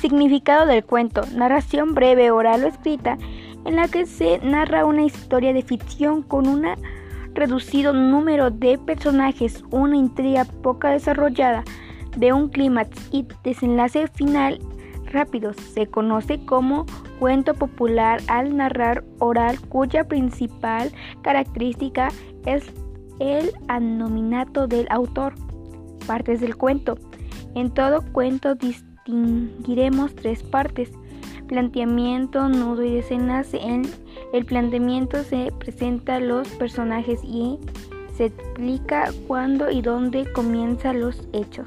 [0.00, 1.22] Significado del cuento.
[1.34, 3.18] Narración breve, oral o escrita
[3.66, 6.66] en la que se narra una historia de ficción con un
[7.34, 11.64] reducido número de personajes, una intriga poco desarrollada,
[12.16, 14.58] de un clímax y desenlace final
[15.12, 15.52] rápido.
[15.52, 16.86] Se conoce como
[17.18, 20.90] cuento popular al narrar oral cuya principal
[21.22, 22.08] característica
[22.46, 22.64] es
[23.18, 25.34] el anonimato del autor.
[26.06, 26.96] Partes del cuento.
[27.54, 28.54] En todo cuento
[29.10, 30.90] distinguiremos tres partes.
[31.48, 33.58] Planteamiento, nudo y desenlace.
[33.58, 33.82] En
[34.32, 37.58] el planteamiento se presentan los personajes y
[38.16, 41.66] se explica cuándo y dónde comienzan los hechos.